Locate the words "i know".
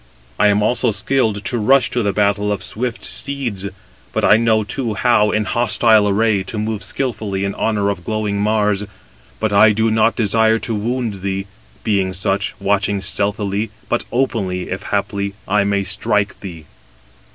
4.15-4.63